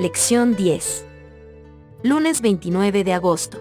Lección 0.00 0.54
10. 0.54 1.04
Lunes 2.04 2.40
29 2.40 3.02
de 3.02 3.12
agosto. 3.14 3.58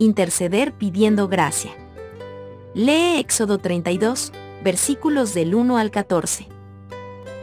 Interceder 0.00 0.72
pidiendo 0.72 1.28
gracia. 1.28 1.70
Lee 2.74 3.20
Éxodo 3.20 3.58
32, 3.58 4.32
versículos 4.64 5.34
del 5.34 5.54
1 5.54 5.78
al 5.78 5.92
14. 5.92 6.48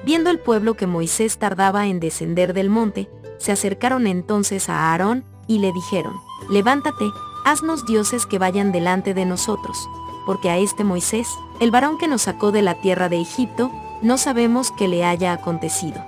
Viendo 0.04 0.30
el 0.30 0.39
pueblo 0.39 0.73
que 0.73 0.88
Moisés 0.88 1.38
tardaba 1.38 1.88
en 1.88 2.02
descender 2.02 2.54
del 2.54 2.70
monte, 2.70 3.09
se 3.38 3.54
acercaron 3.54 4.07
entonces 4.07 4.68
a 4.68 4.91
Aarón 4.91 5.23
y 5.48 5.59
le 5.59 5.71
dijeron, 5.71 6.16
Levántate, 6.50 7.05
haznos 7.46 7.86
dioses 7.86 8.25
que 8.25 8.39
vayan 8.39 8.73
delante 8.73 9.14
de 9.14 9.23
nosotros, 9.23 9.77
porque 10.25 10.50
a 10.50 10.57
este 10.57 10.84
Moisés, 10.84 11.30
el 11.62 11.71
varón 11.71 11.98
que 11.98 12.09
nos 12.09 12.23
sacó 12.23 12.52
de 12.52 12.62
la 12.62 12.82
tierra 12.82 13.07
de 13.07 13.21
Egipto, 13.21 13.71
no 14.02 14.18
sabemos 14.18 14.73
qué 14.77 14.90
le 14.90 15.05
haya 15.05 15.32
acontecido. 15.32 16.04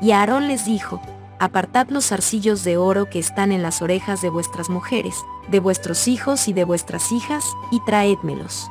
Y 0.00 0.12
Aarón 0.12 0.48
les 0.48 0.64
dijo, 0.64 1.00
Apartad 1.40 1.88
los 1.90 2.08
zarcillos 2.08 2.64
de 2.64 2.76
oro 2.78 3.08
que 3.08 3.20
están 3.20 3.52
en 3.52 3.62
las 3.62 3.80
orejas 3.80 4.20
de 4.20 4.28
vuestras 4.28 4.68
mujeres, 4.68 5.14
de 5.48 5.60
vuestros 5.60 6.08
hijos 6.08 6.48
y 6.48 6.52
de 6.52 6.64
vuestras 6.64 7.12
hijas, 7.12 7.44
y 7.70 7.78
traédmelos. 7.84 8.68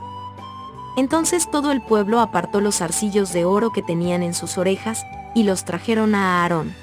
Entonces 0.97 1.49
todo 1.49 1.71
el 1.71 1.81
pueblo 1.81 2.19
apartó 2.19 2.59
los 2.59 2.79
zarcillos 2.79 3.31
de 3.31 3.45
oro 3.45 3.71
que 3.71 3.81
tenían 3.81 4.21
en 4.21 4.33
sus 4.33 4.57
orejas, 4.57 5.05
y 5.33 5.43
los 5.43 5.63
trajeron 5.63 6.13
a 6.13 6.41
Aarón. 6.41 6.73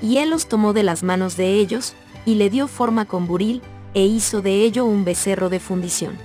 Y 0.00 0.18
él 0.18 0.30
los 0.30 0.46
tomó 0.46 0.72
de 0.72 0.84
las 0.84 1.02
manos 1.02 1.36
de 1.36 1.54
ellos, 1.54 1.94
y 2.24 2.36
le 2.36 2.48
dio 2.48 2.68
forma 2.68 3.04
con 3.04 3.26
buril, 3.26 3.62
e 3.94 4.04
hizo 4.04 4.42
de 4.42 4.62
ello 4.62 4.84
un 4.84 5.04
becerro 5.04 5.48
de 5.48 5.58
fundición. 5.58 6.16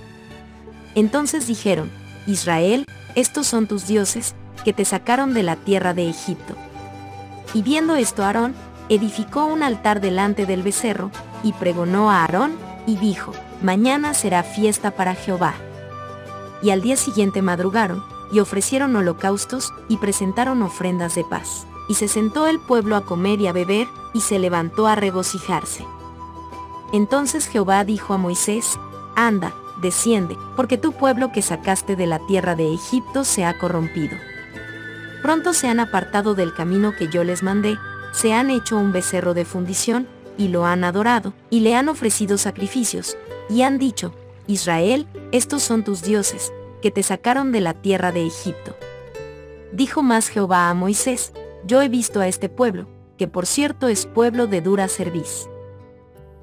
Entonces 0.94 1.48
dijeron, 1.48 1.90
Israel, 2.28 2.86
estos 3.16 3.48
son 3.48 3.66
tus 3.66 3.88
dioses, 3.88 4.36
que 4.64 4.72
te 4.72 4.84
sacaron 4.84 5.34
de 5.34 5.42
la 5.42 5.56
tierra 5.56 5.92
de 5.92 6.08
Egipto. 6.08 6.54
Y 7.52 7.62
viendo 7.62 7.96
esto 7.96 8.24
Aarón, 8.24 8.54
edificó 8.88 9.44
un 9.44 9.62
altar 9.62 10.00
delante 10.00 10.46
del 10.46 10.62
becerro, 10.62 11.10
y 11.42 11.52
pregonó 11.52 12.10
a 12.10 12.22
Aarón, 12.22 12.52
y 12.86 12.96
dijo, 12.96 13.32
Mañana 13.62 14.14
será 14.14 14.42
fiesta 14.42 14.92
para 14.92 15.14
Jehová. 15.14 15.54
Y 16.62 16.70
al 16.70 16.82
día 16.82 16.96
siguiente 16.96 17.42
madrugaron, 17.42 18.02
y 18.32 18.40
ofrecieron 18.40 18.94
holocaustos, 18.96 19.72
y 19.88 19.96
presentaron 19.96 20.62
ofrendas 20.62 21.14
de 21.14 21.24
paz. 21.24 21.66
Y 21.88 21.94
se 21.94 22.08
sentó 22.08 22.46
el 22.46 22.60
pueblo 22.60 22.96
a 22.96 23.04
comer 23.04 23.40
y 23.40 23.48
a 23.48 23.52
beber, 23.52 23.88
y 24.14 24.20
se 24.20 24.38
levantó 24.38 24.86
a 24.86 24.94
regocijarse. 24.94 25.84
Entonces 26.92 27.46
Jehová 27.46 27.84
dijo 27.84 28.14
a 28.14 28.18
Moisés, 28.18 28.78
Anda, 29.16 29.52
desciende, 29.80 30.36
porque 30.56 30.78
tu 30.78 30.92
pueblo 30.92 31.32
que 31.32 31.42
sacaste 31.42 31.96
de 31.96 32.06
la 32.06 32.18
tierra 32.26 32.54
de 32.54 32.72
Egipto 32.72 33.24
se 33.24 33.44
ha 33.44 33.58
corrompido 33.58 34.16
pronto 35.22 35.52
se 35.52 35.68
han 35.68 35.80
apartado 35.80 36.34
del 36.34 36.54
camino 36.54 36.94
que 36.96 37.08
yo 37.08 37.24
les 37.24 37.42
mandé, 37.42 37.78
se 38.12 38.32
han 38.32 38.50
hecho 38.50 38.76
un 38.76 38.92
becerro 38.92 39.34
de 39.34 39.44
fundición, 39.44 40.08
y 40.36 40.48
lo 40.48 40.64
han 40.64 40.84
adorado, 40.84 41.34
y 41.50 41.60
le 41.60 41.74
han 41.74 41.88
ofrecido 41.88 42.38
sacrificios, 42.38 43.16
y 43.48 43.62
han 43.62 43.78
dicho, 43.78 44.14
Israel, 44.46 45.06
estos 45.32 45.62
son 45.62 45.84
tus 45.84 46.02
dioses, 46.02 46.52
que 46.80 46.90
te 46.90 47.02
sacaron 47.02 47.52
de 47.52 47.60
la 47.60 47.74
tierra 47.74 48.10
de 48.10 48.26
Egipto. 48.26 48.76
Dijo 49.72 50.02
más 50.02 50.28
Jehová 50.28 50.70
a 50.70 50.74
Moisés, 50.74 51.32
yo 51.64 51.82
he 51.82 51.88
visto 51.88 52.20
a 52.20 52.28
este 52.28 52.48
pueblo, 52.48 52.88
que 53.18 53.28
por 53.28 53.46
cierto 53.46 53.88
es 53.88 54.06
pueblo 54.06 54.46
de 54.46 54.62
dura 54.62 54.88
cerviz. 54.88 55.48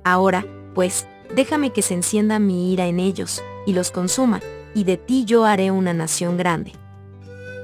Ahora, 0.04 0.46
pues, 0.76 1.08
déjame 1.36 1.72
que 1.74 1.82
se 1.82 1.96
encienda 1.96 2.40
mi 2.40 2.72
ira 2.72 2.86
en 2.86 3.00
ellos, 3.00 3.44
y 3.66 3.74
los 3.74 3.92
consuma, 3.92 4.42
y 4.76 4.84
de 4.84 4.98
ti 4.98 5.26
yo 5.26 5.44
haré 5.44 5.72
una 5.72 5.94
nación 5.94 6.38
grande. 6.38 6.74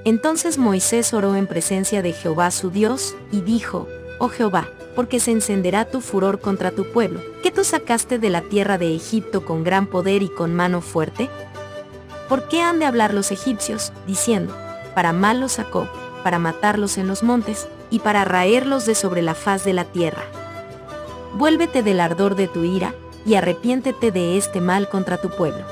Entonces 0.06 0.58
Moisés 0.58 1.14
oró 1.14 1.36
en 1.36 1.48
presencia 1.48 2.02
de 2.02 2.12
Jehová 2.12 2.52
su 2.52 2.70
Dios, 2.70 3.16
y 3.32 3.42
dijo, 3.42 3.88
Oh 4.20 4.28
Jehová, 4.28 4.68
porque 4.96 5.20
se 5.20 5.32
encenderá 5.32 5.86
tu 5.86 6.02
furor 6.02 6.40
contra 6.40 6.72
tu 6.72 6.92
pueblo, 6.92 7.22
que 7.42 7.52
tú 7.52 7.64
sacaste 7.64 8.20
de 8.20 8.30
la 8.30 8.42
tierra 8.42 8.78
de 8.78 8.96
Egipto 8.96 9.46
con 9.46 9.64
gran 9.64 9.88
poder 9.88 10.22
y 10.22 10.30
con 10.30 10.54
mano 10.54 10.82
fuerte? 10.82 11.30
¿Por 12.28 12.48
qué 12.48 12.62
han 12.62 12.80
de 12.80 12.86
hablar 12.86 13.14
los 13.14 13.32
egipcios, 13.32 13.94
diciendo, 14.06 14.56
para 14.94 15.14
mal 15.14 15.40
los 15.40 15.54
sacó, 15.54 15.88
para 16.24 16.40
matarlos 16.40 16.98
en 16.98 17.08
los 17.08 17.24
montes, 17.24 17.68
y 17.90 18.00
para 18.00 18.26
raerlos 18.26 18.86
de 18.86 18.96
sobre 18.96 19.22
la 19.22 19.36
faz 19.36 19.64
de 19.64 19.74
la 19.74 19.86
tierra? 19.86 20.24
Vuélvete 21.36 21.82
del 21.82 22.00
ardor 22.00 22.36
de 22.36 22.48
tu 22.48 22.64
ira, 22.64 22.94
y 23.26 23.36
arrepiéntete 23.36 24.12
de 24.12 24.38
este 24.38 24.60
mal 24.60 24.90
contra 24.90 25.18
tu 25.18 25.30
pueblo. 25.30 25.64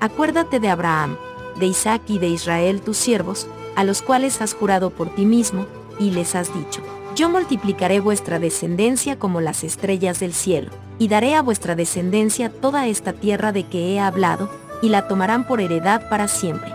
Acuérdate 0.00 0.58
de 0.58 0.68
Abraham, 0.68 1.16
de 1.58 1.66
Isaac 1.66 2.02
y 2.08 2.18
de 2.18 2.28
Israel 2.28 2.80
tus 2.80 2.96
siervos, 2.96 3.46
a 3.74 3.84
los 3.84 4.02
cuales 4.02 4.40
has 4.40 4.54
jurado 4.54 4.90
por 4.90 5.14
ti 5.14 5.24
mismo, 5.24 5.66
y 5.98 6.10
les 6.10 6.34
has 6.34 6.52
dicho, 6.52 6.82
yo 7.14 7.28
multiplicaré 7.28 8.00
vuestra 8.00 8.38
descendencia 8.38 9.18
como 9.18 9.40
las 9.40 9.64
estrellas 9.64 10.20
del 10.20 10.34
cielo, 10.34 10.70
y 10.98 11.08
daré 11.08 11.34
a 11.34 11.42
vuestra 11.42 11.74
descendencia 11.74 12.50
toda 12.50 12.86
esta 12.86 13.12
tierra 13.12 13.52
de 13.52 13.64
que 13.64 13.92
he 13.92 14.00
hablado, 14.00 14.50
y 14.82 14.90
la 14.90 15.08
tomarán 15.08 15.46
por 15.46 15.60
heredad 15.60 16.08
para 16.08 16.28
siempre. 16.28 16.72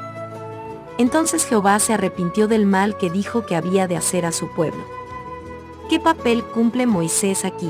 Entonces 0.97 1.45
Jehová 1.45 1.79
se 1.79 1.93
arrepintió 1.93 2.47
del 2.47 2.65
mal 2.65 2.97
que 2.97 3.09
dijo 3.09 3.45
que 3.45 3.55
había 3.55 3.87
de 3.87 3.97
hacer 3.97 4.25
a 4.25 4.31
su 4.31 4.51
pueblo. 4.51 4.83
¿Qué 5.89 5.99
papel 5.99 6.43
cumple 6.43 6.85
Moisés 6.85 7.45
aquí? 7.45 7.69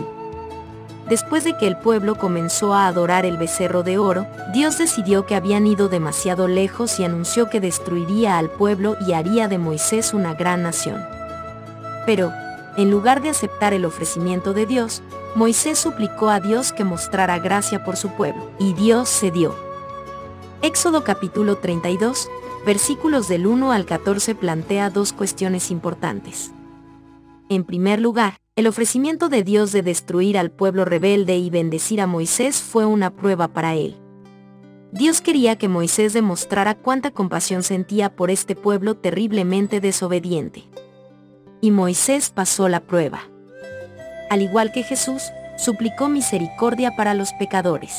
Después 1.12 1.44
de 1.44 1.58
que 1.58 1.68
el 1.68 1.76
pueblo 1.76 2.16
comenzó 2.16 2.74
a 2.74 2.88
adorar 2.88 3.26
el 3.26 3.36
becerro 3.36 3.84
de 3.84 3.98
oro, 3.98 4.26
Dios 4.54 4.78
decidió 4.78 5.26
que 5.26 5.36
habían 5.36 5.68
ido 5.68 5.90
demasiado 5.90 6.48
lejos 6.48 7.02
y 7.02 7.04
anunció 7.04 7.50
que 7.50 7.60
destruiría 7.60 8.38
al 8.38 8.50
pueblo 8.50 8.96
y 9.06 9.12
haría 9.12 9.50
de 9.50 9.58
Moisés 9.58 10.14
una 10.14 10.36
gran 10.36 10.64
nación. 10.64 11.04
Pero, 12.06 12.32
en 12.78 12.90
lugar 12.90 13.22
de 13.22 13.28
aceptar 13.28 13.74
el 13.74 13.84
ofrecimiento 13.84 14.54
de 14.54 14.66
Dios, 14.66 15.04
Moisés 15.36 15.78
suplicó 15.78 16.30
a 16.30 16.40
Dios 16.40 16.72
que 16.72 16.86
mostrara 16.86 17.40
gracia 17.40 17.84
por 17.84 17.98
su 17.98 18.12
pueblo, 18.12 18.50
y 18.58 18.72
Dios 18.72 19.10
cedió. 19.10 19.54
Éxodo 20.62 21.04
capítulo 21.04 21.58
32, 21.58 22.30
versículos 22.66 23.28
del 23.28 23.48
1 23.48 23.74
al 23.74 23.86
14 23.86 24.34
plantea 24.34 24.90
dos 24.90 25.12
cuestiones 25.12 25.72
importantes. 25.72 26.54
En 27.50 27.66
primer 27.66 28.00
lugar, 28.00 28.41
el 28.62 28.68
ofrecimiento 28.68 29.28
de 29.28 29.42
Dios 29.42 29.72
de 29.72 29.82
destruir 29.82 30.38
al 30.38 30.52
pueblo 30.52 30.86
rebelde 30.86 31.36
y 31.36 31.50
bendecir 31.50 32.00
a 32.00 32.06
Moisés 32.06 32.62
fue 32.62 32.86
una 32.86 33.10
prueba 33.10 33.48
para 33.48 33.74
él. 33.74 33.98
Dios 34.92 35.20
quería 35.20 35.56
que 35.56 35.68
Moisés 35.68 36.14
demostrara 36.14 36.76
cuánta 36.76 37.10
compasión 37.10 37.64
sentía 37.64 38.16
por 38.16 38.30
este 38.30 38.56
pueblo 38.56 38.96
terriblemente 38.96 39.80
desobediente. 39.80 40.66
Y 41.60 41.72
Moisés 41.72 42.30
pasó 42.30 42.70
la 42.70 42.82
prueba. 42.82 43.22
Al 44.30 44.44
igual 44.44 44.72
que 44.72 44.84
Jesús, 44.84 45.24
suplicó 45.58 46.08
misericordia 46.08 46.96
para 46.96 47.16
los 47.16 47.34
pecadores. 47.34 47.98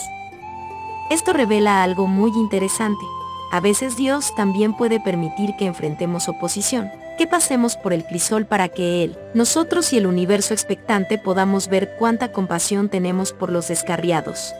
Esto 1.10 1.32
revela 1.32 1.82
algo 1.82 2.06
muy 2.06 2.30
interesante. 2.38 3.04
A 3.50 3.58
veces 3.58 3.96
Dios 3.96 4.32
también 4.36 4.76
puede 4.76 5.00
permitir 5.00 5.56
que 5.56 5.66
enfrentemos 5.66 6.28
oposición 6.28 7.01
que 7.22 7.28
pasemos 7.28 7.76
por 7.76 7.92
el 7.92 8.04
crisol 8.04 8.46
para 8.46 8.68
que 8.68 9.04
Él, 9.04 9.16
nosotros 9.32 9.92
y 9.92 9.96
el 9.96 10.08
universo 10.08 10.54
expectante 10.54 11.18
podamos 11.18 11.68
ver 11.68 11.94
cuánta 11.96 12.32
compasión 12.32 12.88
tenemos 12.88 13.32
por 13.32 13.52
los 13.52 13.68
descarriados. 13.68 14.52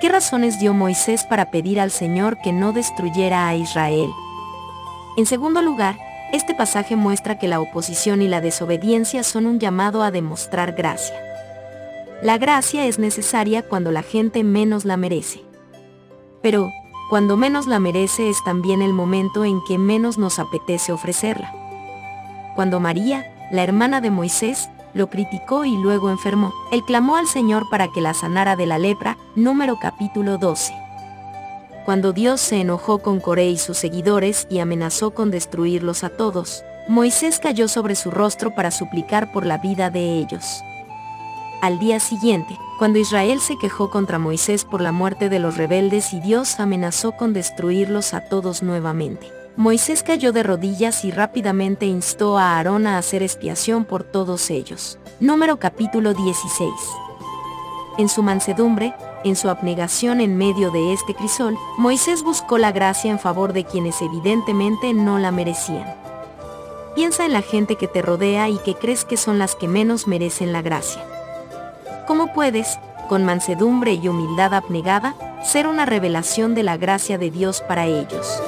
¿Qué 0.00 0.08
razones 0.08 0.58
dio 0.58 0.72
Moisés 0.72 1.24
para 1.24 1.50
pedir 1.50 1.78
al 1.78 1.90
Señor 1.90 2.38
que 2.40 2.54
no 2.54 2.72
destruyera 2.72 3.48
a 3.48 3.54
Israel? 3.54 4.08
En 5.18 5.26
segundo 5.26 5.60
lugar, 5.60 5.98
este 6.32 6.54
pasaje 6.54 6.96
muestra 6.96 7.38
que 7.38 7.48
la 7.48 7.60
oposición 7.60 8.22
y 8.22 8.28
la 8.28 8.40
desobediencia 8.40 9.22
son 9.22 9.44
un 9.44 9.60
llamado 9.60 10.02
a 10.02 10.10
demostrar 10.10 10.72
gracia. 10.72 11.22
La 12.22 12.38
gracia 12.38 12.86
es 12.86 12.98
necesaria 12.98 13.60
cuando 13.60 13.92
la 13.92 14.02
gente 14.02 14.42
menos 14.42 14.86
la 14.86 14.96
merece. 14.96 15.42
Pero, 16.40 16.70
cuando 17.08 17.36
menos 17.36 17.66
la 17.66 17.78
merece 17.78 18.28
es 18.28 18.44
también 18.44 18.82
el 18.82 18.92
momento 18.92 19.44
en 19.44 19.62
que 19.64 19.78
menos 19.78 20.18
nos 20.18 20.38
apetece 20.38 20.92
ofrecerla. 20.92 21.52
Cuando 22.54 22.80
María, 22.80 23.32
la 23.50 23.62
hermana 23.62 24.00
de 24.00 24.10
Moisés, 24.10 24.68
lo 24.94 25.08
criticó 25.08 25.64
y 25.64 25.76
luego 25.76 26.10
enfermó, 26.10 26.52
él 26.70 26.82
clamó 26.84 27.16
al 27.16 27.26
Señor 27.26 27.68
para 27.70 27.88
que 27.88 28.00
la 28.00 28.14
sanara 28.14 28.56
de 28.56 28.66
la 28.66 28.78
lepra, 28.78 29.16
número 29.36 29.78
capítulo 29.80 30.38
12. 30.38 30.74
Cuando 31.84 32.12
Dios 32.12 32.40
se 32.40 32.60
enojó 32.60 32.98
con 32.98 33.20
Coré 33.20 33.48
y 33.48 33.56
sus 33.56 33.78
seguidores 33.78 34.46
y 34.50 34.58
amenazó 34.58 35.12
con 35.12 35.30
destruirlos 35.30 36.04
a 36.04 36.10
todos, 36.10 36.62
Moisés 36.88 37.38
cayó 37.38 37.68
sobre 37.68 37.94
su 37.94 38.10
rostro 38.10 38.54
para 38.54 38.70
suplicar 38.70 39.32
por 39.32 39.46
la 39.46 39.56
vida 39.58 39.88
de 39.88 40.18
ellos. 40.18 40.62
Al 41.60 41.80
día 41.80 41.98
siguiente, 41.98 42.56
cuando 42.78 43.00
Israel 43.00 43.40
se 43.40 43.58
quejó 43.58 43.90
contra 43.90 44.20
Moisés 44.20 44.64
por 44.64 44.80
la 44.80 44.92
muerte 44.92 45.28
de 45.28 45.40
los 45.40 45.56
rebeldes 45.56 46.12
y 46.12 46.20
Dios 46.20 46.60
amenazó 46.60 47.12
con 47.12 47.32
destruirlos 47.32 48.14
a 48.14 48.28
todos 48.28 48.62
nuevamente. 48.62 49.32
Moisés 49.56 50.04
cayó 50.04 50.32
de 50.32 50.44
rodillas 50.44 51.04
y 51.04 51.10
rápidamente 51.10 51.84
instó 51.86 52.38
a 52.38 52.56
Aarón 52.56 52.86
a 52.86 52.96
hacer 52.96 53.24
expiación 53.24 53.84
por 53.84 54.04
todos 54.04 54.50
ellos. 54.50 55.00
Número 55.18 55.58
capítulo 55.58 56.14
16. 56.14 56.70
En 57.98 58.08
su 58.08 58.22
mansedumbre, 58.22 58.94
en 59.24 59.34
su 59.34 59.50
abnegación 59.50 60.20
en 60.20 60.36
medio 60.36 60.70
de 60.70 60.92
este 60.92 61.12
crisol, 61.12 61.58
Moisés 61.76 62.22
buscó 62.22 62.56
la 62.56 62.70
gracia 62.70 63.10
en 63.10 63.18
favor 63.18 63.52
de 63.52 63.64
quienes 63.64 64.00
evidentemente 64.00 64.94
no 64.94 65.18
la 65.18 65.32
merecían. 65.32 65.92
Piensa 66.94 67.26
en 67.26 67.32
la 67.32 67.42
gente 67.42 67.74
que 67.74 67.88
te 67.88 68.00
rodea 68.00 68.48
y 68.48 68.58
que 68.58 68.76
crees 68.76 69.04
que 69.04 69.16
son 69.16 69.40
las 69.40 69.56
que 69.56 69.66
menos 69.66 70.06
merecen 70.06 70.52
la 70.52 70.62
gracia. 70.62 71.04
¿Cómo 72.08 72.32
puedes, 72.32 72.78
con 73.06 73.26
mansedumbre 73.26 73.92
y 73.92 74.08
humildad 74.08 74.54
abnegada, 74.54 75.14
ser 75.44 75.66
una 75.66 75.84
revelación 75.84 76.54
de 76.54 76.62
la 76.62 76.78
gracia 76.78 77.18
de 77.18 77.30
Dios 77.30 77.60
para 77.60 77.84
ellos? 77.84 78.42